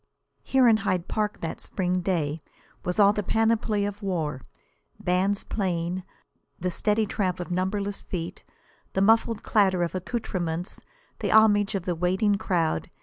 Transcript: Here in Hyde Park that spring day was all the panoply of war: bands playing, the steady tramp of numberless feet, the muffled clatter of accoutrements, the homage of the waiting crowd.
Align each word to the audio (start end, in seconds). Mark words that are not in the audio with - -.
Here 0.41 0.67
in 0.67 0.77
Hyde 0.77 1.07
Park 1.07 1.41
that 1.41 1.61
spring 1.61 2.01
day 2.01 2.41
was 2.83 2.99
all 2.99 3.13
the 3.13 3.21
panoply 3.21 3.85
of 3.85 4.01
war: 4.01 4.41
bands 4.99 5.43
playing, 5.43 6.01
the 6.59 6.71
steady 6.71 7.05
tramp 7.05 7.39
of 7.39 7.51
numberless 7.51 8.01
feet, 8.01 8.43
the 8.93 9.01
muffled 9.01 9.43
clatter 9.43 9.83
of 9.83 9.93
accoutrements, 9.93 10.79
the 11.19 11.31
homage 11.31 11.75
of 11.75 11.85
the 11.85 11.93
waiting 11.93 12.33
crowd. 12.39 12.89